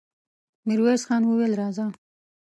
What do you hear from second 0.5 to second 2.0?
ميرويس خان وويل: راځه!